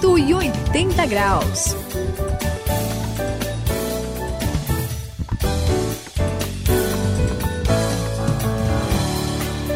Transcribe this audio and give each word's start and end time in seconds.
180 0.00 1.06
graus. 1.06 1.76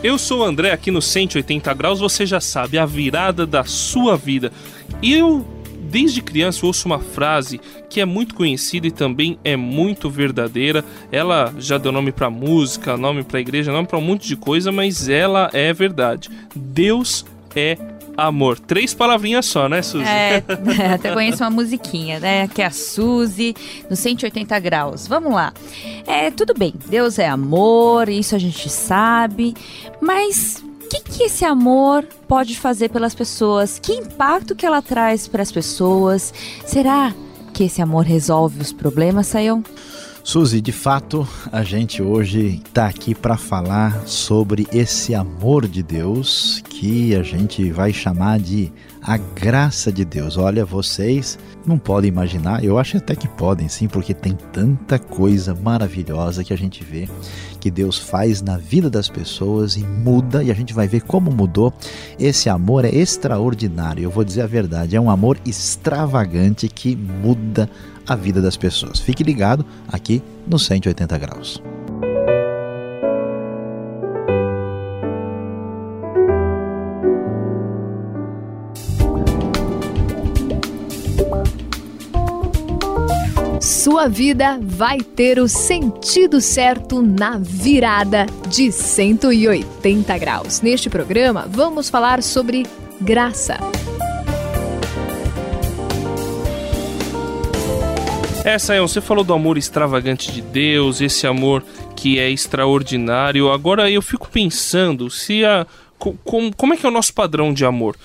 Eu 0.02 0.16
sou 0.16 0.40
o 0.40 0.44
André 0.44 0.72
aqui 0.72 0.90
no 0.90 1.02
180 1.02 1.74
graus, 1.74 2.00
você 2.00 2.24
já 2.24 2.40
sabe, 2.40 2.78
a 2.78 2.86
virada 2.86 3.46
da 3.46 3.64
sua 3.64 4.16
vida. 4.16 4.50
Eu 5.02 5.46
desde 5.90 6.22
criança 6.22 6.64
ouço 6.64 6.86
uma 6.86 6.98
frase 6.98 7.60
que 7.90 8.00
é 8.00 8.06
muito 8.06 8.34
conhecida 8.34 8.86
e 8.86 8.90
também 8.90 9.38
é 9.44 9.56
muito 9.56 10.08
verdadeira. 10.08 10.82
Ela 11.12 11.54
já 11.58 11.76
deu 11.76 11.92
nome 11.92 12.12
para 12.12 12.30
música, 12.30 12.96
nome 12.96 13.24
para 13.24 13.40
igreja, 13.40 13.70
nome 13.70 13.86
para 13.86 13.98
um 13.98 14.02
monte 14.02 14.26
de 14.26 14.36
coisa, 14.36 14.72
mas 14.72 15.06
ela 15.06 15.50
é 15.52 15.70
verdade. 15.72 16.30
Deus 16.56 17.26
é 17.54 17.76
amor. 18.16 18.58
Três 18.58 18.94
palavrinhas 18.94 19.46
só, 19.46 19.68
né, 19.68 19.82
Suzy? 19.82 20.04
É, 20.04 20.42
até 20.94 21.12
conheço 21.12 21.42
uma 21.42 21.50
musiquinha, 21.50 22.20
né? 22.20 22.48
Que 22.48 22.62
é 22.62 22.66
a 22.66 22.70
Suzy, 22.70 23.54
no 23.88 23.96
180 23.96 24.58
graus. 24.60 25.06
Vamos 25.06 25.32
lá. 25.32 25.52
É, 26.06 26.30
tudo 26.30 26.54
bem, 26.54 26.74
Deus 26.86 27.18
é 27.18 27.28
amor, 27.28 28.08
isso 28.08 28.34
a 28.34 28.38
gente 28.38 28.68
sabe, 28.68 29.54
mas 30.00 30.62
que, 31.00 31.00
que 31.00 31.22
esse 31.24 31.44
amor 31.44 32.04
pode 32.28 32.58
fazer 32.58 32.90
pelas 32.90 33.14
pessoas? 33.14 33.78
Que 33.78 33.92
impacto 33.92 34.54
que 34.54 34.66
ela 34.66 34.82
traz 34.82 35.26
para 35.26 35.42
as 35.42 35.50
pessoas? 35.50 36.32
Será 36.66 37.12
que 37.52 37.64
esse 37.64 37.80
amor 37.80 38.04
resolve 38.04 38.60
os 38.60 38.72
problemas, 38.72 39.28
Sayão? 39.28 39.62
Suzy, 40.26 40.62
de 40.62 40.72
fato, 40.72 41.28
a 41.52 41.62
gente 41.62 42.00
hoje 42.02 42.62
está 42.64 42.86
aqui 42.86 43.14
para 43.14 43.36
falar 43.36 44.08
sobre 44.08 44.66
esse 44.72 45.14
amor 45.14 45.68
de 45.68 45.82
Deus 45.82 46.62
que 46.70 47.14
a 47.14 47.22
gente 47.22 47.70
vai 47.70 47.92
chamar 47.92 48.40
de 48.40 48.72
a 49.02 49.18
graça 49.18 49.92
de 49.92 50.02
Deus. 50.02 50.38
Olha, 50.38 50.64
vocês 50.64 51.38
não 51.66 51.78
podem 51.78 52.08
imaginar, 52.08 52.64
eu 52.64 52.78
acho 52.78 52.96
até 52.96 53.14
que 53.14 53.28
podem 53.28 53.68
sim, 53.68 53.88
porque 53.88 54.14
tem 54.14 54.36
tanta 54.52 54.98
coisa 54.98 55.54
maravilhosa 55.54 56.44
que 56.44 56.52
a 56.52 56.56
gente 56.56 56.84
vê 56.84 57.08
que 57.60 57.70
Deus 57.70 57.98
faz 57.98 58.42
na 58.42 58.58
vida 58.58 58.90
das 58.90 59.08
pessoas 59.08 59.76
e 59.76 59.84
muda, 59.84 60.42
e 60.42 60.50
a 60.50 60.54
gente 60.54 60.74
vai 60.74 60.86
ver 60.86 61.00
como 61.00 61.30
mudou. 61.30 61.72
Esse 62.18 62.48
amor 62.48 62.84
é 62.84 62.94
extraordinário, 62.94 64.02
eu 64.02 64.10
vou 64.10 64.24
dizer 64.24 64.42
a 64.42 64.46
verdade, 64.46 64.96
é 64.96 65.00
um 65.00 65.10
amor 65.10 65.38
extravagante 65.46 66.68
que 66.68 66.94
muda 66.94 67.68
a 68.06 68.14
vida 68.14 68.42
das 68.42 68.56
pessoas. 68.56 69.00
Fique 69.00 69.22
ligado 69.22 69.64
aqui 69.88 70.22
no 70.46 70.58
180 70.58 71.18
graus. 71.18 71.73
Sua 83.84 84.08
vida 84.08 84.58
vai 84.62 84.98
ter 84.98 85.38
o 85.38 85.46
sentido 85.46 86.40
certo 86.40 87.02
na 87.02 87.36
virada 87.36 88.24
de 88.48 88.72
180 88.72 90.16
graus. 90.16 90.62
Neste 90.62 90.88
programa, 90.88 91.46
vamos 91.46 91.90
falar 91.90 92.22
sobre 92.22 92.62
graça. 92.98 93.58
É, 98.42 98.58
Sayão, 98.58 98.88
você 98.88 99.02
falou 99.02 99.22
do 99.22 99.34
amor 99.34 99.58
extravagante 99.58 100.32
de 100.32 100.40
Deus, 100.40 101.02
esse 101.02 101.26
amor 101.26 101.62
que 101.94 102.18
é 102.18 102.30
extraordinário. 102.30 103.52
Agora 103.52 103.90
eu 103.90 104.00
fico 104.00 104.30
pensando 104.30 105.10
se 105.10 105.44
a. 105.44 105.66
Com, 105.98 106.50
como 106.50 106.72
é 106.72 106.78
que 106.78 106.86
é 106.86 106.88
o 106.88 106.92
nosso 106.92 107.12
padrão 107.12 107.52
de 107.52 107.66
amor? 107.66 107.98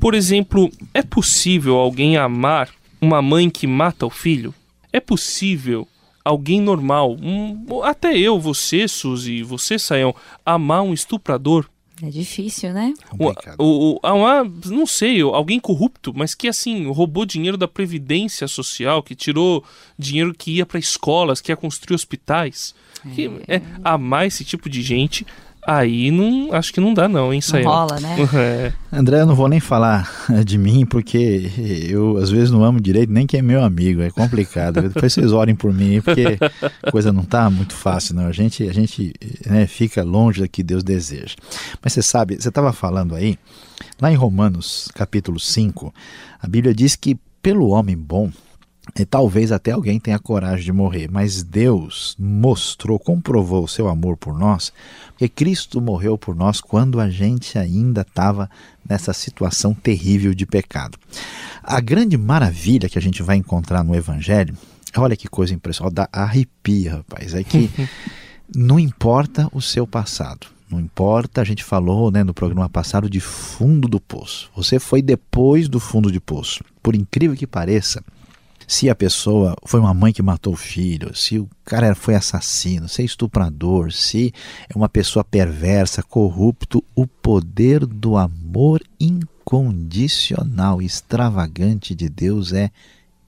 Por 0.00 0.14
exemplo, 0.14 0.70
é 0.94 1.02
possível 1.02 1.76
alguém 1.76 2.16
amar 2.16 2.70
uma 2.98 3.20
mãe 3.20 3.50
que 3.50 3.66
mata 3.66 4.06
o 4.06 4.10
filho? 4.10 4.54
É 4.92 5.00
possível 5.00 5.86
alguém 6.24 6.60
normal, 6.60 7.16
um, 7.22 7.82
até 7.82 8.16
eu, 8.18 8.38
você, 8.38 8.86
Suzy, 8.86 9.42
você, 9.42 9.78
Sayão, 9.78 10.14
amar 10.44 10.82
um 10.82 10.92
estuprador? 10.92 11.68
É 12.02 12.10
difícil, 12.10 12.72
né? 12.72 12.94
O, 13.18 13.32
o, 13.58 13.96
o, 13.96 14.44
não 14.66 14.86
sei, 14.86 15.20
alguém 15.20 15.58
corrupto, 15.58 16.12
mas 16.14 16.32
que 16.34 16.46
assim, 16.46 16.88
roubou 16.90 17.26
dinheiro 17.26 17.56
da 17.56 17.66
Previdência 17.66 18.46
Social, 18.46 19.02
que 19.02 19.16
tirou 19.16 19.64
dinheiro 19.98 20.32
que 20.32 20.52
ia 20.52 20.66
para 20.66 20.78
escolas, 20.78 21.40
que 21.40 21.50
ia 21.50 21.56
construir 21.56 21.96
hospitais. 21.96 22.74
É. 23.04 23.10
Que, 23.14 23.30
é, 23.48 23.62
amar 23.82 24.26
esse 24.26 24.44
tipo 24.44 24.68
de 24.68 24.82
gente 24.82 25.26
Aí 25.66 26.10
não, 26.10 26.52
acho 26.52 26.72
que 26.72 26.80
não 26.80 26.94
dá 26.94 27.08
não, 27.08 27.32
hein, 27.32 27.40
Sayão? 27.40 27.70
Não 27.70 27.72
rola, 27.72 28.00
né? 28.00 28.16
É. 28.34 28.72
André, 28.92 29.20
eu 29.20 29.26
não 29.26 29.34
vou 29.34 29.48
nem 29.48 29.60
falar 29.60 30.10
de 30.44 30.56
mim, 30.56 30.86
porque 30.86 31.50
eu 31.88 32.16
às 32.16 32.30
vezes 32.30 32.50
não 32.50 32.64
amo 32.64 32.80
direito 32.80 33.12
nem 33.12 33.26
quem 33.26 33.40
é 33.40 33.42
meu 33.42 33.62
amigo, 33.62 34.00
é 34.00 34.10
complicado. 34.10 34.80
Depois 34.82 35.12
vocês 35.12 35.32
orem 35.32 35.54
por 35.54 35.72
mim, 35.72 36.00
porque 36.00 36.38
a 36.82 36.90
coisa 36.90 37.12
não 37.12 37.24
tá 37.24 37.50
muito 37.50 37.74
fácil, 37.74 38.14
não. 38.14 38.26
A 38.26 38.32
gente, 38.32 38.68
a 38.68 38.72
gente 38.72 39.12
né, 39.46 39.66
fica 39.66 40.02
longe 40.02 40.40
do 40.40 40.48
que 40.48 40.62
Deus 40.62 40.82
deseja. 40.82 41.34
Mas 41.82 41.92
você 41.92 42.02
sabe, 42.02 42.36
você 42.40 42.48
estava 42.48 42.72
falando 42.72 43.14
aí, 43.14 43.38
lá 44.00 44.10
em 44.10 44.16
Romanos 44.16 44.90
capítulo 44.94 45.38
5, 45.38 45.92
a 46.40 46.46
Bíblia 46.46 46.74
diz 46.74 46.96
que 46.96 47.18
pelo 47.42 47.68
homem 47.68 47.96
bom, 47.96 48.30
e 48.96 49.04
talvez 49.04 49.52
até 49.52 49.72
alguém 49.72 49.98
tenha 50.00 50.18
coragem 50.18 50.64
de 50.64 50.72
morrer, 50.72 51.08
mas 51.10 51.42
Deus 51.42 52.16
mostrou, 52.18 52.98
comprovou 52.98 53.64
o 53.64 53.68
seu 53.68 53.88
amor 53.88 54.16
por 54.16 54.36
nós, 54.36 54.72
porque 55.10 55.28
Cristo 55.28 55.80
morreu 55.80 56.16
por 56.16 56.34
nós 56.34 56.60
quando 56.60 57.00
a 57.00 57.10
gente 57.10 57.58
ainda 57.58 58.02
estava 58.02 58.50
nessa 58.88 59.12
situação 59.12 59.74
terrível 59.74 60.34
de 60.34 60.46
pecado. 60.46 60.98
A 61.62 61.80
grande 61.80 62.16
maravilha 62.16 62.88
que 62.88 62.98
a 62.98 63.02
gente 63.02 63.22
vai 63.22 63.36
encontrar 63.36 63.84
no 63.84 63.94
Evangelho, 63.94 64.56
olha 64.96 65.16
que 65.16 65.28
coisa 65.28 65.54
impressionante, 65.54 65.94
dá 65.94 66.08
arrepia, 66.12 66.96
rapaz, 66.96 67.34
é 67.34 67.44
que 67.44 67.70
não 68.54 68.80
importa 68.80 69.48
o 69.52 69.60
seu 69.60 69.86
passado, 69.86 70.46
não 70.70 70.80
importa, 70.80 71.40
a 71.40 71.44
gente 71.44 71.64
falou 71.64 72.10
né, 72.10 72.22
no 72.22 72.34
programa 72.34 72.68
passado 72.68 73.08
de 73.08 73.20
fundo 73.20 73.88
do 73.88 73.98
poço. 73.98 74.50
Você 74.54 74.78
foi 74.78 75.00
depois 75.00 75.66
do 75.66 75.80
fundo 75.80 76.12
de 76.12 76.20
poço. 76.20 76.62
Por 76.82 76.94
incrível 76.94 77.34
que 77.34 77.46
pareça, 77.46 78.04
se 78.68 78.88
a 78.90 78.94
pessoa 78.94 79.56
foi 79.64 79.80
uma 79.80 79.94
mãe 79.94 80.12
que 80.12 80.22
matou 80.22 80.52
o 80.52 80.56
filho, 80.56 81.16
se 81.16 81.38
o 81.38 81.48
cara 81.64 81.94
foi 81.94 82.14
assassino, 82.14 82.86
se 82.86 83.00
é 83.00 83.04
estuprador, 83.06 83.90
se 83.90 84.34
é 84.68 84.76
uma 84.76 84.90
pessoa 84.90 85.24
perversa, 85.24 86.02
corrupto, 86.02 86.84
o 86.94 87.06
poder 87.06 87.86
do 87.86 88.18
amor 88.18 88.82
incondicional, 89.00 90.82
extravagante 90.82 91.94
de 91.94 92.10
Deus 92.10 92.52
é 92.52 92.70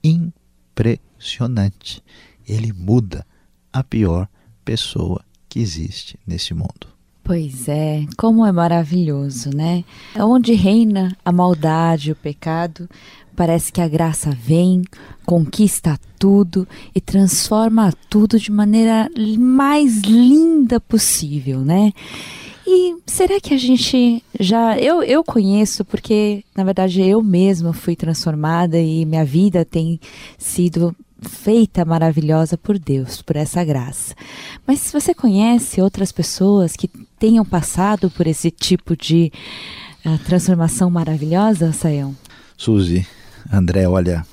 impressionante. 0.03 2.03
Ele 2.47 2.71
muda 2.71 3.25
a 3.73 3.83
pior 3.83 4.27
pessoa 4.63 5.25
que 5.49 5.59
existe 5.59 6.19
nesse 6.25 6.53
mundo. 6.53 6.91
Pois 7.23 7.67
é, 7.67 8.05
como 8.17 8.45
é 8.45 8.51
maravilhoso, 8.51 9.55
né? 9.55 9.83
Onde 10.17 10.53
reina 10.53 11.15
a 11.23 11.31
maldade, 11.31 12.11
o 12.11 12.15
pecado, 12.15 12.89
Parece 13.35 13.71
que 13.71 13.81
a 13.81 13.87
graça 13.87 14.29
vem, 14.29 14.83
conquista 15.25 15.99
tudo 16.19 16.67
e 16.93 17.01
transforma 17.01 17.93
tudo 18.09 18.39
de 18.39 18.51
maneira 18.51 19.09
mais 19.37 20.01
linda 20.01 20.79
possível, 20.79 21.61
né? 21.61 21.91
E 22.65 22.95
será 23.05 23.39
que 23.39 23.53
a 23.53 23.57
gente 23.57 24.23
já. 24.39 24.77
Eu, 24.77 25.03
eu 25.03 25.23
conheço, 25.23 25.83
porque 25.83 26.43
na 26.55 26.63
verdade 26.63 27.01
eu 27.01 27.21
mesma 27.21 27.73
fui 27.73 27.95
transformada 27.95 28.79
e 28.79 29.05
minha 29.05 29.25
vida 29.25 29.65
tem 29.65 29.99
sido 30.37 30.95
feita 31.21 31.85
maravilhosa 31.85 32.57
por 32.57 32.79
Deus, 32.79 33.21
por 33.21 33.35
essa 33.35 33.63
graça. 33.63 34.15
Mas 34.65 34.79
se 34.79 34.93
você 34.93 35.13
conhece 35.13 35.81
outras 35.81 36.11
pessoas 36.11 36.75
que 36.75 36.87
tenham 37.19 37.45
passado 37.45 38.09
por 38.09 38.25
esse 38.25 38.49
tipo 38.49 38.95
de 38.95 39.31
uh, 40.05 40.17
transformação 40.25 40.89
maravilhosa, 40.89 41.71
Sayão? 41.73 42.15
Suzy, 42.57 43.05
André, 43.49 43.87
olha, 43.87 44.25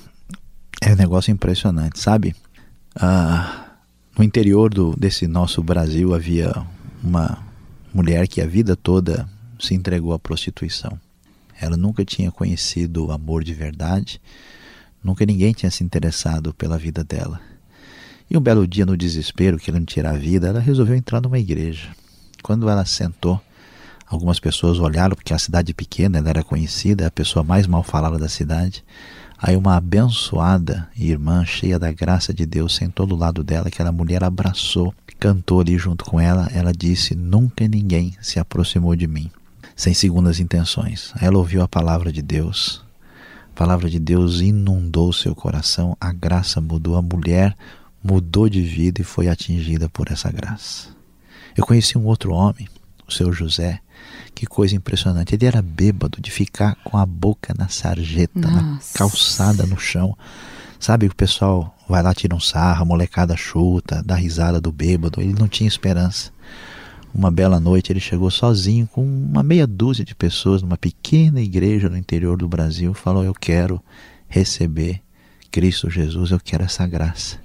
é 0.81 0.91
um 0.91 0.95
negócio 0.95 1.31
impressionante, 1.31 1.99
sabe? 1.99 2.35
Ah, 2.95 3.77
no 4.17 4.23
interior 4.23 4.73
do, 4.73 4.95
desse 4.97 5.27
nosso 5.27 5.63
Brasil 5.63 6.13
havia 6.13 6.53
uma 7.01 7.37
mulher 7.93 8.27
que 8.27 8.41
a 8.41 8.45
vida 8.45 8.75
toda 8.75 9.27
se 9.59 9.73
entregou 9.73 10.13
à 10.13 10.19
prostituição. 10.19 10.99
Ela 11.59 11.75
nunca 11.75 12.05
tinha 12.05 12.31
conhecido 12.31 13.07
o 13.07 13.11
amor 13.11 13.43
de 13.43 13.53
verdade, 13.53 14.21
nunca 15.03 15.25
ninguém 15.25 15.53
tinha 15.53 15.71
se 15.71 15.83
interessado 15.83 16.53
pela 16.53 16.77
vida 16.77 17.03
dela. 17.03 17.41
E 18.29 18.37
um 18.37 18.41
belo 18.41 18.67
dia, 18.67 18.85
no 18.85 18.95
desespero, 18.95 19.57
querendo 19.57 19.85
tirar 19.85 20.11
a 20.11 20.17
vida, 20.17 20.47
ela 20.47 20.59
resolveu 20.59 20.95
entrar 20.95 21.19
numa 21.19 21.39
igreja. 21.39 21.89
Quando 22.43 22.69
ela 22.69 22.85
sentou, 22.85 23.41
Algumas 24.09 24.39
pessoas 24.39 24.79
olharam, 24.79 25.15
porque 25.15 25.33
a 25.33 25.39
cidade 25.39 25.73
pequena, 25.73 26.17
ela 26.17 26.29
era 26.29 26.43
conhecida, 26.43 27.03
é 27.03 27.07
a 27.07 27.11
pessoa 27.11 27.43
mais 27.43 27.67
mal 27.67 27.83
falada 27.83 28.17
da 28.17 28.27
cidade. 28.27 28.83
Aí 29.37 29.55
uma 29.55 29.77
abençoada 29.77 30.89
irmã, 30.97 31.45
cheia 31.45 31.77
da 31.77 31.91
graça 31.91 32.33
de 32.33 32.45
Deus, 32.45 32.75
sentou 32.75 33.05
do 33.05 33.15
lado 33.15 33.43
dela, 33.43 33.67
aquela 33.67 33.91
mulher 33.91 34.23
abraçou, 34.23 34.93
cantou 35.19 35.61
ali 35.61 35.77
junto 35.77 36.03
com 36.03 36.19
ela. 36.19 36.49
Ela 36.53 36.73
disse: 36.73 37.15
Nunca 37.15 37.67
ninguém 37.67 38.15
se 38.19 38.39
aproximou 38.39 38.95
de 38.95 39.07
mim 39.07 39.31
sem 39.79 39.93
segundas 39.93 40.41
intenções. 40.41 41.13
Ela 41.21 41.37
ouviu 41.37 41.61
a 41.61 41.67
palavra 41.67 42.11
de 42.11 42.21
Deus, 42.21 42.83
palavra 43.55 43.89
de 43.89 43.97
Deus 43.97 44.41
inundou 44.41 45.13
seu 45.13 45.33
coração, 45.33 45.95
a 46.01 46.11
graça 46.11 46.59
mudou, 46.59 46.97
a 46.97 47.01
mulher 47.01 47.55
mudou 48.03 48.49
de 48.49 48.61
vida 48.61 48.99
e 48.99 49.05
foi 49.05 49.29
atingida 49.29 49.87
por 49.87 50.11
essa 50.11 50.29
graça. 50.29 50.89
Eu 51.55 51.65
conheci 51.65 51.97
um 51.97 52.05
outro 52.05 52.33
homem, 52.33 52.67
o 53.07 53.11
seu 53.11 53.31
José, 53.31 53.79
que 54.33 54.45
coisa 54.45 54.75
impressionante. 54.75 55.35
Ele 55.35 55.45
era 55.45 55.61
bêbado 55.61 56.21
de 56.21 56.31
ficar 56.31 56.75
com 56.83 56.97
a 56.97 57.05
boca 57.05 57.53
na 57.57 57.67
sarjeta, 57.67 58.39
Nossa. 58.39 58.61
na 58.61 58.79
calçada 58.93 59.65
no 59.65 59.77
chão. 59.77 60.17
Sabe, 60.79 61.07
o 61.07 61.15
pessoal 61.15 61.75
vai 61.87 62.01
lá, 62.01 62.13
tira 62.13 62.35
um 62.35 62.39
sarro, 62.39 62.83
a 62.83 62.85
molecada 62.85 63.35
chuta, 63.35 64.01
dá 64.03 64.15
risada 64.15 64.61
do 64.61 64.71
bêbado. 64.71 65.21
Ele 65.21 65.35
não 65.37 65.47
tinha 65.47 65.67
esperança. 65.67 66.31
Uma 67.13 67.31
bela 67.31 67.59
noite 67.59 67.91
ele 67.91 67.99
chegou 67.99 68.29
sozinho 68.29 68.87
com 68.87 69.03
uma 69.03 69.41
meia 69.43 69.65
dúzia 69.65 70.05
de 70.05 70.13
pessoas 70.13 70.61
numa 70.61 70.77
pequena 70.77 71.41
igreja 71.41 71.89
no 71.89 71.97
interior 71.97 72.37
do 72.37 72.47
Brasil. 72.47 72.93
Falou: 72.93 73.23
Eu 73.23 73.33
quero 73.33 73.81
receber 74.27 75.01
Cristo 75.51 75.89
Jesus, 75.89 76.31
eu 76.31 76.39
quero 76.39 76.63
essa 76.63 76.85
graça. 76.85 77.39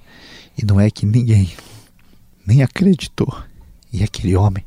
E 0.57 0.63
não 0.63 0.79
é 0.79 0.89
que 0.89 1.05
ninguém 1.05 1.51
nem 2.45 2.61
acreditou. 2.61 3.35
E 3.91 4.03
aquele 4.03 4.35
homem 4.35 4.63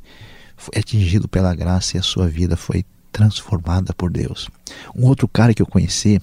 foi 0.58 0.78
atingido 0.78 1.28
pela 1.28 1.54
graça 1.54 1.96
e 1.96 2.00
a 2.00 2.02
sua 2.02 2.28
vida 2.28 2.56
foi 2.56 2.84
transformada 3.10 3.94
por 3.94 4.10
Deus. 4.10 4.50
Um 4.94 5.06
outro 5.06 5.26
cara 5.26 5.54
que 5.54 5.62
eu 5.62 5.66
conheci, 5.66 6.20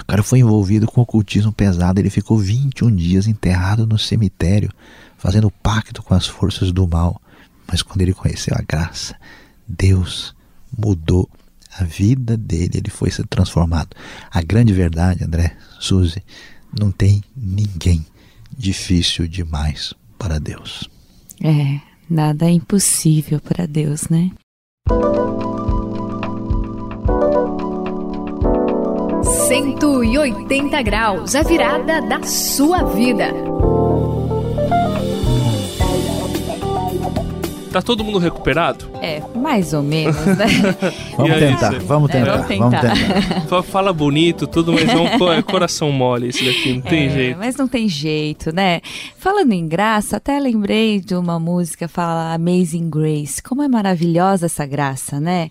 o 0.00 0.04
cara 0.04 0.22
foi 0.22 0.40
envolvido 0.40 0.86
com 0.86 1.00
ocultismo 1.00 1.52
pesado, 1.52 2.00
ele 2.00 2.10
ficou 2.10 2.36
21 2.36 2.94
dias 2.94 3.26
enterrado 3.26 3.86
no 3.86 3.98
cemitério, 3.98 4.70
fazendo 5.16 5.50
pacto 5.50 6.02
com 6.02 6.12
as 6.12 6.26
forças 6.26 6.72
do 6.72 6.86
mal. 6.86 7.20
Mas 7.66 7.82
quando 7.82 8.02
ele 8.02 8.12
conheceu 8.12 8.54
a 8.58 8.62
graça, 8.62 9.14
Deus 9.66 10.34
mudou 10.76 11.30
a 11.78 11.84
vida 11.84 12.36
dele, 12.36 12.78
ele 12.78 12.90
foi 12.90 13.10
ser 13.10 13.26
transformado. 13.28 13.96
A 14.30 14.42
grande 14.42 14.72
verdade, 14.72 15.22
André, 15.22 15.56
Suzy, 15.78 16.20
não 16.76 16.90
tem 16.90 17.22
ninguém 17.36 18.04
difícil 18.56 19.28
demais 19.28 19.94
para 20.18 20.40
Deus. 20.40 20.90
É, 21.42 21.80
nada 22.10 22.46
é 22.46 22.50
impossível 22.50 23.40
para 23.40 23.66
Deus, 23.66 24.08
né? 24.08 24.30
Cento 29.48 30.02
e 30.02 30.18
oitenta 30.18 30.82
graus, 30.82 31.34
a 31.34 31.42
virada 31.42 32.02
da 32.02 32.22
sua 32.24 32.82
vida. 32.82 33.32
Tá 37.70 37.80
todo 37.80 38.02
mundo 38.02 38.18
recuperado? 38.18 38.90
É, 39.00 39.22
mais 39.34 39.72
ou 39.72 39.82
menos, 39.82 40.16
né? 40.26 40.46
vamos, 41.16 41.32
aí, 41.32 41.38
tentar, 41.38 41.78
vamos, 41.80 42.10
tentar, 42.10 42.32
é, 42.32 42.36
vamos 42.36 42.48
tentar, 42.48 42.94
vamos 42.94 43.44
tentar. 43.44 43.62
Fala 43.62 43.92
bonito, 43.92 44.46
tudo, 44.46 44.72
mas 44.72 44.88
é 44.88 44.96
um 44.96 45.42
coração 45.42 45.92
mole 45.92 46.28
esse 46.28 46.44
daqui, 46.44 46.74
não 46.74 46.80
tem 46.82 47.06
é, 47.06 47.10
jeito. 47.10 47.38
Mas 47.38 47.56
não 47.56 47.68
tem 47.68 47.88
jeito, 47.88 48.52
né? 48.52 48.80
Falando 49.16 49.52
em 49.52 49.68
graça, 49.68 50.16
até 50.16 50.38
lembrei 50.40 51.00
de 51.00 51.14
uma 51.14 51.38
música 51.38 51.86
fala 51.86 52.34
Amazing 52.34 52.90
Grace. 52.90 53.40
Como 53.40 53.62
é 53.62 53.68
maravilhosa 53.68 54.46
essa 54.46 54.66
graça, 54.66 55.20
né? 55.20 55.48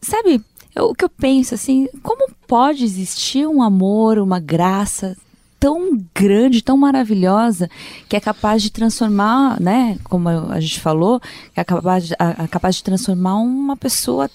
Sabe, 0.00 0.40
eu, 0.74 0.86
o 0.86 0.94
que 0.94 1.04
eu 1.04 1.10
penso 1.10 1.54
assim, 1.54 1.86
como 2.02 2.30
pode 2.46 2.82
existir 2.82 3.46
um 3.46 3.62
amor, 3.62 4.18
uma 4.18 4.40
graça 4.40 5.16
tão 5.62 6.04
grande, 6.12 6.60
tão 6.60 6.76
maravilhosa, 6.76 7.70
que 8.08 8.16
é 8.16 8.20
capaz 8.20 8.64
de 8.64 8.68
transformar, 8.68 9.60
né, 9.60 9.96
como 10.02 10.28
a 10.28 10.58
gente 10.58 10.80
falou, 10.80 11.20
é 11.54 11.62
capaz 11.62 12.08
de, 12.08 12.16
a, 12.18 12.48
capaz 12.48 12.74
de 12.74 12.82
transformar 12.82 13.36
uma 13.36 13.76
pessoa, 13.76 14.28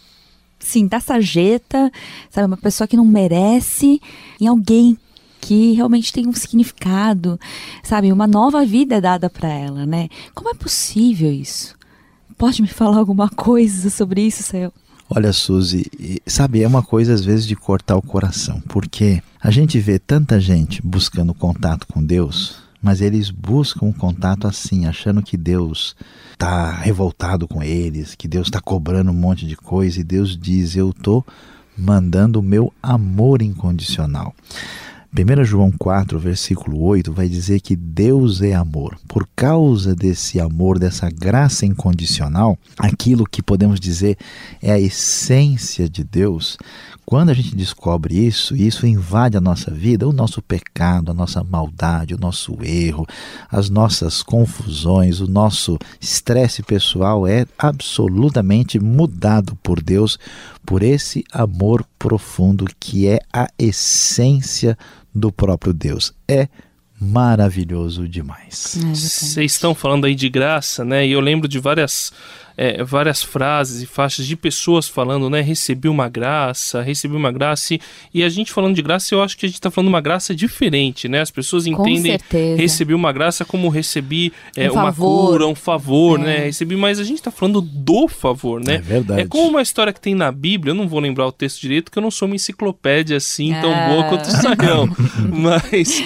sim, 0.58 0.88
da 0.88 1.02
sarjeta, 1.02 1.92
sabe, 2.30 2.48
uma 2.48 2.56
pessoa 2.56 2.88
que 2.88 2.96
não 2.96 3.04
merece, 3.04 4.02
em 4.40 4.48
alguém 4.48 4.98
que 5.42 5.74
realmente 5.74 6.14
tem 6.14 6.26
um 6.26 6.34
significado, 6.34 7.38
sabe, 7.84 8.10
uma 8.14 8.26
nova 8.26 8.66
vida 8.66 8.96
é 8.96 9.02
dada 9.02 9.30
para 9.30 9.50
ela, 9.50 9.86
né? 9.86 10.08
Como 10.34 10.50
é 10.50 10.54
possível 10.54 11.30
isso? 11.30 11.76
Pode 12.38 12.62
me 12.62 12.70
falar 12.70 13.00
alguma 13.00 13.28
coisa 13.36 13.90
sobre 13.90 14.22
isso, 14.22 14.44
Céu? 14.44 14.72
Olha, 15.10 15.32
Suzy, 15.32 15.86
sabe, 16.26 16.62
é 16.62 16.68
uma 16.68 16.84
coisa 16.84 17.14
às 17.14 17.24
vezes 17.24 17.48
de 17.48 17.56
cortar 17.56 17.96
o 17.96 18.02
coração, 18.02 18.62
porque 18.68 19.24
a 19.42 19.50
gente 19.50 19.80
vê 19.80 19.98
tanta 19.98 20.38
gente 20.38 20.82
buscando 20.82 21.34
contato 21.34 21.88
com 21.88 22.04
Deus, 22.04 22.58
mas 22.82 23.00
eles 23.00 23.30
buscam 23.30 23.86
um 23.86 23.94
contato 23.94 24.48
assim, 24.48 24.86
achando 24.86 25.24
que 25.24 25.38
Deus 25.38 25.96
está 26.34 26.72
revoltado 26.72 27.48
com 27.48 27.64
eles, 27.64 28.16
que 28.16 28.28
Deus 28.28 28.48
está 28.48 28.60
cobrando 28.60 29.12
um 29.12 29.14
monte 29.14 29.48
de 29.48 29.56
coisa, 29.56 30.02
e 30.02 30.04
Deus 30.04 30.38
diz: 30.38 30.76
Eu 30.76 30.90
estou 30.90 31.26
mandando 31.78 32.42
o 32.42 32.44
meu 32.44 32.74
amor 32.84 33.42
incondicional. 33.42 34.36
1 35.18 35.44
João 35.46 35.72
4, 35.72 36.20
versículo 36.20 36.80
8, 36.84 37.12
vai 37.12 37.28
dizer 37.28 37.60
que 37.60 37.76
Deus 37.76 38.40
é 38.44 38.54
amor. 38.54 39.00
Por 39.08 39.28
causa 39.36 39.96
desse 39.96 40.40
amor, 40.40 40.78
dessa 40.78 41.10
graça 41.10 41.66
incondicional, 41.66 42.56
aquilo 42.78 43.26
que 43.26 43.42
podemos 43.42 43.80
dizer 43.80 44.16
é 44.62 44.72
a 44.72 44.80
essência 44.80 45.90
de 45.90 46.04
Deus, 46.04 46.56
quando 47.10 47.30
a 47.30 47.34
gente 47.34 47.56
descobre 47.56 48.16
isso, 48.16 48.54
isso 48.54 48.86
invade 48.86 49.38
a 49.38 49.42
nossa 49.42 49.72
vida, 49.72 50.06
o 50.06 50.12
nosso 50.12 50.42
pecado, 50.42 51.10
a 51.10 51.14
nossa 51.14 51.42
maldade, 51.42 52.14
o 52.14 52.20
nosso 52.20 52.58
erro, 52.62 53.08
as 53.50 53.70
nossas 53.70 54.22
confusões, 54.22 55.22
o 55.22 55.26
nosso 55.26 55.80
estresse 56.02 56.62
pessoal 56.62 57.26
é 57.26 57.46
absolutamente 57.58 58.78
mudado 58.78 59.56
por 59.64 59.82
Deus, 59.82 60.20
por 60.66 60.84
esse 60.84 61.24
amor 61.32 61.86
profundo 61.98 62.66
que 62.78 63.08
é 63.08 63.22
a 63.32 63.48
essência 63.58 64.78
do 65.18 65.32
próprio 65.32 65.74
Deus. 65.74 66.14
É 66.28 66.48
maravilhoso 67.00 68.08
demais. 68.08 68.78
É, 68.78 68.96
Vocês 68.96 69.52
estão 69.54 69.76
falando 69.76 70.06
aí 70.06 70.16
de 70.16 70.30
graça, 70.30 70.84
né? 70.84 71.06
E 71.06 71.12
eu 71.12 71.20
lembro 71.20 71.48
de 71.48 71.60
várias 71.60 72.12
é, 72.58 72.84
várias 72.84 73.22
frases 73.22 73.84
e 73.84 73.86
faixas 73.86 74.26
de 74.26 74.36
pessoas 74.36 74.90
falando, 74.90 75.30
né? 75.30 75.42
Recebi 75.42 75.88
uma 75.88 76.10
graça, 76.10 76.82
recebi 76.82 77.16
uma 77.16 77.32
graça. 77.32 77.76
E, 77.76 77.82
e 78.16 78.24
a 78.24 78.30
gente 78.30 78.52
falando 78.52 78.76
de 78.76 78.82
graça, 78.82 79.14
eu 79.14 79.22
acho 79.22 79.38
que 79.38 79.46
a 79.46 79.50
gente 79.50 79.60
está 79.60 79.70
falando 79.70 79.90
uma 79.90 80.02
graça 80.02 80.34
diferente, 80.34 81.08
né? 81.08 81.22
As 81.22 81.30
pessoas 81.30 81.68
entendem 81.68 82.18
recebi 82.58 82.96
uma 82.96 83.14
graça 83.14 83.46
como 83.46 83.70
recebi 83.70 84.34
é, 84.56 84.72
um 84.72 84.74
uma 84.74 84.86
favor. 84.86 85.32
cura, 85.32 85.48
um 85.48 85.54
favor, 85.54 86.18
né? 86.18 86.36
é. 86.36 86.40
né? 86.40 86.46
Recebi, 86.46 86.76
mas 86.76 87.00
a 87.00 87.04
gente 87.04 87.20
está 87.20 87.30
falando 87.30 87.62
do 87.62 88.08
favor, 88.08 88.60
né? 88.60 88.76
É 88.76 88.80
verdade. 88.80 89.22
É 89.22 89.28
como 89.28 89.50
uma 89.50 89.62
história 89.62 89.94
que 89.94 90.02
tem 90.02 90.16
na 90.16 90.32
Bíblia, 90.32 90.72
eu 90.72 90.76
não 90.76 90.88
vou 90.88 91.00
lembrar 91.00 91.28
o 91.28 91.32
texto 91.32 91.62
direito, 91.62 91.92
que 91.92 92.00
eu 92.00 92.04
não 92.04 92.10
sou 92.10 92.28
uma 92.28 92.36
enciclopédia 92.36 93.18
assim 93.18 93.54
tão 93.62 93.72
ah. 93.72 93.90
boa 93.90 94.04
quanto 94.06 94.26
o 94.26 94.32
Saião. 94.32 94.90
mas 95.32 96.04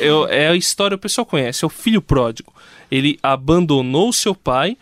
eu, 0.00 0.26
é 0.26 0.48
a 0.48 0.56
história, 0.56 0.96
o 0.96 0.98
pessoal 0.98 1.24
conhece, 1.24 1.64
é 1.64 1.66
o 1.66 1.70
filho 1.70 2.02
pródigo. 2.02 2.52
Ele 2.90 3.20
abandonou 3.22 4.12
seu 4.12 4.34
pai. 4.34 4.76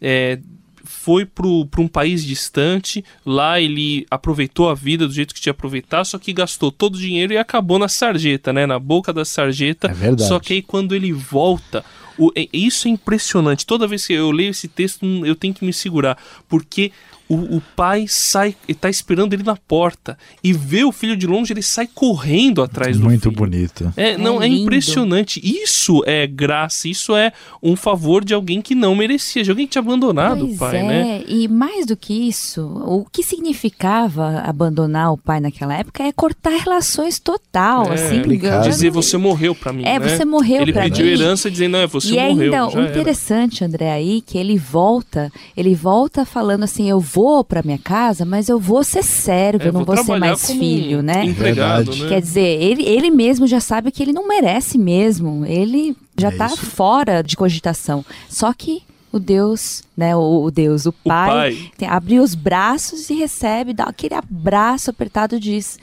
É, 0.00 0.38
foi 0.86 1.26
para 1.26 1.46
um 1.46 1.88
país 1.88 2.24
distante, 2.24 3.04
lá 3.24 3.60
ele 3.60 4.06
aproveitou 4.10 4.70
a 4.70 4.74
vida 4.74 5.06
do 5.06 5.12
jeito 5.12 5.34
que 5.34 5.40
tinha 5.40 5.52
que 5.52 5.58
aproveitar, 5.58 6.04
só 6.04 6.18
que 6.18 6.32
gastou 6.32 6.72
todo 6.72 6.94
o 6.94 6.98
dinheiro 6.98 7.32
e 7.32 7.38
acabou 7.38 7.78
na 7.78 7.88
sarjeta, 7.88 8.52
né? 8.52 8.64
Na 8.64 8.78
boca 8.78 9.12
da 9.12 9.24
sarjeta. 9.24 9.88
É 9.88 9.92
verdade. 9.92 10.28
Só 10.28 10.40
que 10.40 10.54
aí 10.54 10.62
quando 10.62 10.94
ele 10.94 11.12
volta, 11.12 11.84
o, 12.18 12.30
é, 12.34 12.48
isso 12.52 12.88
é 12.88 12.90
impressionante. 12.90 13.66
Toda 13.66 13.86
vez 13.86 14.06
que 14.06 14.12
eu 14.12 14.30
leio 14.30 14.50
esse 14.50 14.68
texto, 14.68 15.04
eu 15.26 15.34
tenho 15.34 15.52
que 15.52 15.64
me 15.64 15.72
segurar, 15.72 16.16
porque 16.48 16.92
o, 17.28 17.56
o 17.56 17.62
pai 17.74 18.06
sai, 18.08 18.54
está 18.68 18.88
esperando 18.88 19.32
ele 19.32 19.42
na 19.42 19.56
porta 19.56 20.16
e 20.42 20.52
vê 20.52 20.84
o 20.84 20.92
filho 20.92 21.16
de 21.16 21.26
longe, 21.26 21.52
ele 21.52 21.62
sai 21.62 21.88
correndo 21.92 22.62
atrás 22.62 22.96
Muito 22.96 23.30
do 23.30 23.30
filho. 23.30 23.40
Muito 23.40 23.50
bonito. 23.50 23.92
É, 23.96 24.10
é 24.10 24.18
não 24.18 24.42
é, 24.42 24.46
impressionante. 24.46 25.40
Isso 25.42 26.02
é 26.06 26.26
graça, 26.26 26.88
isso 26.88 27.16
é 27.16 27.32
um 27.62 27.74
favor 27.74 28.24
de 28.24 28.32
alguém 28.32 28.62
que 28.62 28.74
não 28.74 28.94
merecia, 28.94 29.42
de 29.42 29.50
alguém 29.50 29.66
que 29.66 29.72
tinha 29.72 29.82
abandonado 29.82 30.40
pois 30.40 30.54
o 30.54 30.58
pai, 30.58 30.76
é. 30.76 30.82
né? 30.82 31.24
E 31.26 31.48
mais 31.48 31.86
do 31.86 31.96
que 31.96 32.28
isso, 32.28 32.62
o 32.62 33.04
que 33.10 33.22
significava 33.22 34.40
abandonar 34.40 35.12
o 35.12 35.16
pai 35.16 35.40
naquela 35.40 35.74
época 35.74 36.02
é 36.02 36.12
cortar 36.12 36.50
relações 36.50 37.18
total, 37.18 37.90
é, 37.90 37.94
assim, 37.94 38.22
dizer 38.62 38.90
você 38.90 39.16
morreu 39.16 39.54
para 39.54 39.72
mim, 39.72 39.84
É, 39.84 39.98
né? 39.98 40.08
você 40.08 40.24
morreu 40.24 40.62
Ele 40.62 40.72
pediu 40.72 41.06
mim. 41.06 41.12
herança 41.12 41.50
dizendo, 41.50 41.72
não, 41.72 41.80
é 41.80 41.86
você 41.86 42.08
e 42.08 42.10
morreu. 42.12 42.52
E 42.52 42.54
ainda 42.54 42.66
o 42.66 42.82
interessante, 42.82 43.64
era. 43.64 43.68
André, 43.68 43.92
aí 43.92 44.20
que 44.20 44.38
ele 44.38 44.56
volta, 44.56 45.32
ele 45.56 45.74
volta 45.74 46.24
falando 46.24 46.64
assim, 46.64 46.88
eu 46.88 47.00
vou 47.16 47.42
para 47.42 47.62
minha 47.62 47.78
casa, 47.78 48.26
mas 48.26 48.50
eu 48.50 48.60
vou 48.60 48.84
ser 48.84 49.02
servo, 49.02 49.64
é, 49.64 49.68
eu 49.68 49.72
não 49.72 49.86
vou, 49.86 49.96
vou 49.96 50.04
ser 50.04 50.18
mais 50.18 50.50
filho, 50.50 51.02
né? 51.02 51.24
Empregado, 51.24 51.96
né? 51.96 52.08
Quer 52.10 52.20
dizer, 52.20 52.62
ele, 52.62 52.82
ele 52.82 53.10
mesmo 53.10 53.46
já 53.46 53.58
sabe 53.58 53.90
que 53.90 54.02
ele 54.02 54.12
não 54.12 54.28
merece 54.28 54.76
mesmo. 54.76 55.42
Ele 55.46 55.96
já 56.18 56.28
está 56.28 56.44
é 56.44 56.56
fora 56.56 57.22
de 57.22 57.34
cogitação. 57.34 58.04
Só 58.28 58.52
que 58.52 58.82
o 59.10 59.18
Deus, 59.18 59.82
né, 59.96 60.14
o, 60.14 60.42
o 60.44 60.50
Deus, 60.50 60.84
o, 60.84 60.90
o 60.90 60.92
Pai, 60.92 61.30
pai. 61.30 61.70
Tem, 61.78 61.88
abre 61.88 62.20
os 62.20 62.34
braços 62.34 63.08
e 63.08 63.14
recebe, 63.14 63.72
dá 63.72 63.84
aquele 63.84 64.14
abraço 64.14 64.90
apertado 64.90 65.36
e 65.36 65.40
diz: 65.40 65.78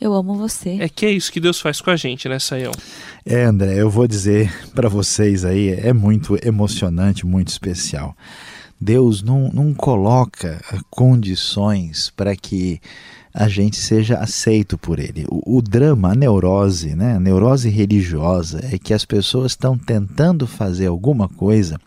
Eu 0.00 0.14
amo 0.14 0.36
você. 0.36 0.76
É 0.78 0.88
que 0.88 1.04
é 1.04 1.10
isso 1.10 1.32
que 1.32 1.40
Deus 1.40 1.60
faz 1.60 1.80
com 1.80 1.90
a 1.90 1.96
gente, 1.96 2.28
né, 2.28 2.38
Sayão? 2.38 2.72
É, 3.26 3.42
André, 3.42 3.80
eu 3.80 3.90
vou 3.90 4.06
dizer 4.06 4.52
para 4.76 4.88
vocês 4.88 5.44
aí, 5.44 5.70
é 5.70 5.92
muito 5.92 6.38
emocionante, 6.40 7.26
muito 7.26 7.48
especial. 7.48 8.14
Deus 8.80 9.22
não, 9.22 9.50
não 9.52 9.74
coloca 9.74 10.60
condições 10.90 12.12
para 12.16 12.36
que 12.36 12.80
a 13.34 13.48
gente 13.48 13.76
seja 13.76 14.18
aceito 14.18 14.78
por 14.78 14.98
ele. 14.98 15.26
O, 15.28 15.58
o, 15.58 15.62
drama, 15.62 16.12
a 16.12 16.14
neurose, 16.14 16.94
né, 16.94 17.16
a 17.16 17.20
neurose 17.20 17.68
religiosa 17.68 18.60
é 18.72 18.78
que 18.78 18.94
as 18.94 19.04
pessoas 19.04 19.52
estão 19.52 19.76
tentando 19.76 20.46
fazer 20.46 20.86
alguma 20.86 21.28
coisa 21.28 21.78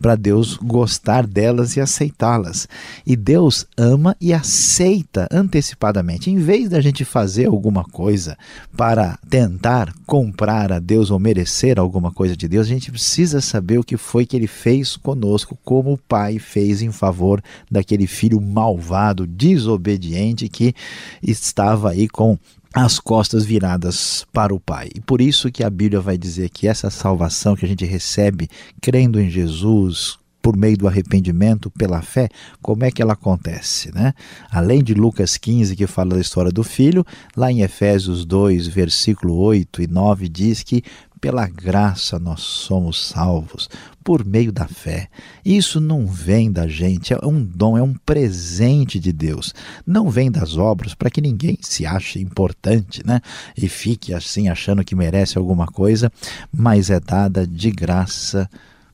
para 0.00 0.16
Deus 0.16 0.56
gostar 0.56 1.26
delas 1.26 1.76
e 1.76 1.80
aceitá-las. 1.80 2.68
E 3.06 3.16
Deus 3.16 3.66
ama 3.76 4.16
e 4.20 4.32
aceita 4.32 5.28
antecipadamente. 5.30 6.30
Em 6.30 6.36
vez 6.36 6.68
da 6.68 6.80
gente 6.80 7.04
fazer 7.04 7.46
alguma 7.46 7.84
coisa 7.84 8.36
para 8.76 9.18
tentar 9.28 9.94
comprar 10.06 10.72
a 10.72 10.78
Deus 10.78 11.10
ou 11.10 11.18
merecer 11.18 11.78
alguma 11.78 12.10
coisa 12.10 12.36
de 12.36 12.46
Deus, 12.46 12.66
a 12.66 12.70
gente 12.70 12.90
precisa 12.90 13.40
saber 13.40 13.78
o 13.78 13.84
que 13.84 13.96
foi 13.96 14.26
que 14.26 14.36
ele 14.36 14.46
fez 14.46 14.96
conosco, 14.96 15.58
como 15.64 15.92
o 15.92 15.98
pai 15.98 16.38
fez 16.38 16.82
em 16.82 16.92
favor 16.92 17.42
daquele 17.70 18.06
filho 18.06 18.40
malvado, 18.40 19.26
desobediente 19.26 20.48
que 20.48 20.74
estava 21.22 21.90
aí 21.90 22.08
com 22.08 22.38
as 22.74 22.98
costas 22.98 23.44
viradas 23.44 24.26
para 24.32 24.52
o 24.52 24.58
Pai. 24.58 24.90
E 24.96 25.00
por 25.00 25.20
isso 25.20 25.52
que 25.52 25.62
a 25.62 25.70
Bíblia 25.70 26.00
vai 26.00 26.18
dizer 26.18 26.50
que 26.50 26.66
essa 26.66 26.90
salvação 26.90 27.54
que 27.54 27.64
a 27.64 27.68
gente 27.68 27.84
recebe 27.84 28.48
crendo 28.82 29.20
em 29.20 29.30
Jesus, 29.30 30.18
por 30.42 30.56
meio 30.56 30.76
do 30.76 30.88
arrependimento, 30.88 31.70
pela 31.70 32.02
fé, 32.02 32.28
como 32.60 32.84
é 32.84 32.90
que 32.90 33.00
ela 33.00 33.12
acontece, 33.12 33.94
né? 33.94 34.12
Além 34.50 34.82
de 34.82 34.92
Lucas 34.92 35.36
15, 35.36 35.76
que 35.76 35.86
fala 35.86 36.16
da 36.16 36.20
história 36.20 36.50
do 36.50 36.64
filho, 36.64 37.06
lá 37.36 37.50
em 37.50 37.62
Efésios 37.62 38.24
2, 38.24 38.66
versículo 38.66 39.36
8 39.36 39.82
e 39.82 39.86
9 39.86 40.28
diz 40.28 40.64
que 40.64 40.82
pela 41.24 41.48
graça 41.48 42.18
nós 42.18 42.42
somos 42.42 43.02
salvos, 43.02 43.70
por 44.04 44.26
meio 44.26 44.52
da 44.52 44.68
fé. 44.68 45.08
Isso 45.42 45.80
não 45.80 46.06
vem 46.06 46.52
da 46.52 46.68
gente, 46.68 47.14
é 47.14 47.18
um 47.26 47.42
dom, 47.42 47.78
é 47.78 47.82
um 47.82 47.94
presente 47.94 49.00
de 49.00 49.10
Deus. 49.10 49.54
Não 49.86 50.10
vem 50.10 50.30
das 50.30 50.58
obras 50.58 50.92
para 50.92 51.08
que 51.08 51.22
ninguém 51.22 51.56
se 51.62 51.86
ache 51.86 52.20
importante, 52.20 53.00
né? 53.06 53.22
E 53.56 53.70
fique 53.70 54.12
assim 54.12 54.50
achando 54.50 54.84
que 54.84 54.94
merece 54.94 55.38
alguma 55.38 55.66
coisa, 55.66 56.12
mas 56.52 56.90
é 56.90 57.00
dada 57.00 57.46
de 57.46 57.70
graça 57.70 58.46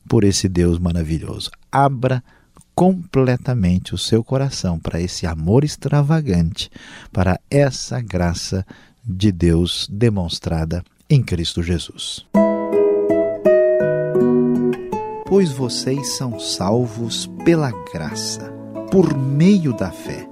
por 0.07 0.23
esse 0.23 0.47
Deus 0.47 0.79
maravilhoso. 0.79 1.51
Abra 1.69 2.23
completamente 2.73 3.93
o 3.93 3.97
seu 3.97 4.23
coração 4.23 4.79
para 4.79 5.01
esse 5.01 5.27
amor 5.27 5.65
extravagante, 5.65 6.71
para 7.11 7.37
essa 7.49 7.99
graça 7.99 8.65
de 9.03 9.33
Deus 9.33 9.85
demonstrada 9.91 10.81
em 11.11 11.21
Cristo 11.21 11.61
Jesus. 11.61 12.25
Pois 15.25 15.51
vocês 15.51 16.15
são 16.15 16.39
salvos 16.39 17.29
pela 17.43 17.69
graça, 17.93 18.49
por 18.89 19.15
meio 19.17 19.73
da 19.73 19.91
fé. 19.91 20.25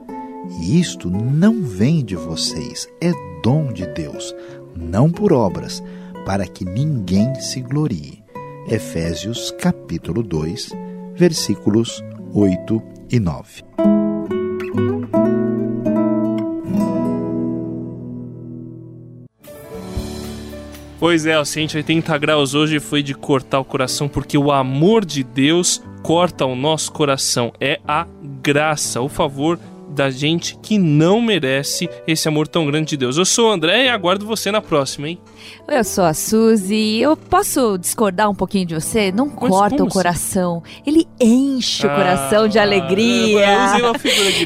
E 0.62 0.80
isto 0.80 1.10
não 1.10 1.62
vem 1.62 2.04
de 2.04 2.16
vocês, 2.16 2.88
é 3.02 3.12
dom 3.44 3.74
de 3.74 3.86
Deus, 3.88 4.34
não 4.74 5.12
por 5.12 5.34
obras, 5.34 5.84
para 6.26 6.48
que 6.48 6.64
ninguém 6.64 7.36
se 7.36 7.62
glorie. 7.62 8.24
Efésios 8.66 9.52
capítulo 9.60 10.24
2, 10.24 10.70
versículos 11.14 12.02
8 12.34 12.82
e 13.12 13.20
9. 13.20 13.99
Pois 21.00 21.26
é, 21.26 21.40
o 21.40 21.46
180 21.46 22.18
graus 22.18 22.54
hoje 22.54 22.78
foi 22.78 23.02
de 23.02 23.14
cortar 23.14 23.62
o 23.62 23.66
coração, 23.66 24.10
porque 24.10 24.38
o 24.38 24.52
amor 24.52 25.06
de 25.06 25.24
Deus 25.24 25.82
corta 26.04 26.46
o 26.46 26.58
nosso 26.58 26.92
coração. 26.92 27.54
É 27.58 27.80
a 27.88 28.06
graça, 28.42 29.00
o 29.00 29.08
favor 29.08 29.58
da 29.90 30.10
gente 30.10 30.58
que 30.62 30.78
não 30.78 31.22
merece 31.22 31.90
esse 32.06 32.28
amor 32.28 32.48
tão 32.48 32.66
grande 32.66 32.90
de 32.90 32.98
Deus. 32.98 33.18
Eu 33.18 33.26
sou 33.26 33.50
o 33.50 33.52
André 33.52 33.86
e 33.86 33.90
aguardo 33.90 34.26
você 34.26 34.52
na 34.52 34.62
próxima, 34.62 35.08
hein? 35.08 35.20
Eu 35.68 35.84
sou 35.84 36.04
a 36.04 36.14
Suzy. 36.14 37.00
Eu 37.00 37.16
posso 37.18 37.78
discordar 37.78 38.30
um 38.30 38.36
pouquinho 38.36 38.66
de 38.66 38.76
você? 38.76 39.12
Não 39.12 39.26
Mas 39.26 39.50
corta 39.50 39.84
o 39.84 39.88
assim? 39.88 39.94
coração. 39.94 40.64
Ele 40.86 41.08
enche 41.20 41.88
ah, 41.88 41.92
o 41.92 41.96
coração 41.96 42.48
de 42.48 42.60
alegria. 42.60 43.78
Linguagem, 43.78 43.86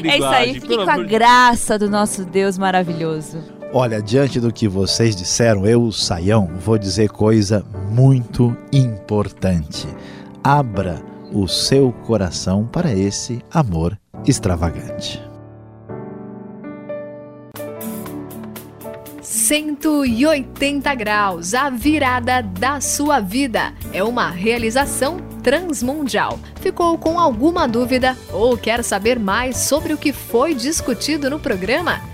é 0.10 0.18
isso 0.18 0.26
aí, 0.26 0.54
fique 0.54 0.76
com 0.76 0.90
a 0.90 0.98
graça 0.98 1.78
do 1.78 1.90
nosso 1.90 2.24
Deus 2.24 2.56
maravilhoso. 2.56 3.38
Olha, 3.76 4.00
diante 4.00 4.38
do 4.38 4.52
que 4.52 4.68
vocês 4.68 5.16
disseram, 5.16 5.66
eu, 5.66 5.90
Saião, 5.90 6.48
vou 6.60 6.78
dizer 6.78 7.10
coisa 7.10 7.66
muito 7.90 8.56
importante. 8.72 9.88
Abra 10.44 11.02
o 11.32 11.48
seu 11.48 11.90
coração 12.06 12.68
para 12.68 12.92
esse 12.92 13.42
amor 13.52 13.98
extravagante. 14.24 15.20
180 19.20 20.94
graus, 20.94 21.52
a 21.52 21.68
virada 21.68 22.42
da 22.42 22.80
sua 22.80 23.18
vida. 23.18 23.74
É 23.92 24.04
uma 24.04 24.30
realização 24.30 25.16
transmundial. 25.42 26.38
Ficou 26.60 26.96
com 26.96 27.18
alguma 27.18 27.66
dúvida 27.66 28.16
ou 28.32 28.56
quer 28.56 28.84
saber 28.84 29.18
mais 29.18 29.56
sobre 29.56 29.92
o 29.92 29.98
que 29.98 30.12
foi 30.12 30.54
discutido 30.54 31.28
no 31.28 31.40
programa? 31.40 32.13